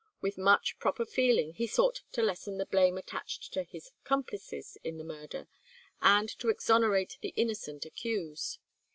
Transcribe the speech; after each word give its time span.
With 0.19 0.35
much 0.35 0.79
proper 0.79 1.05
feeling 1.05 1.53
he 1.53 1.67
sought 1.67 2.01
to 2.13 2.23
lessen 2.23 2.57
the 2.57 2.65
blame 2.65 2.97
attached 2.97 3.53
to 3.53 3.61
his 3.61 3.91
accomplices 4.03 4.75
in 4.83 4.97
the 4.97 5.03
murder, 5.03 5.47
and 6.01 6.27
to 6.39 6.49
exonerate 6.49 7.19
the 7.21 7.35
innocent 7.37 7.85
accused. 7.85 8.57